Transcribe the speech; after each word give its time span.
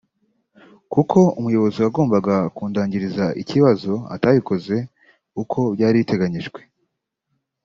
kuko 0.93 1.17
Umuyobozi 1.39 1.77
wagombaga 1.85 2.35
kundangiriza 2.55 3.25
ikibazo 3.41 3.93
atabikoze 4.15 4.75
uko 5.41 5.59
byari 5.75 5.97
biteganyijwe 6.01 6.59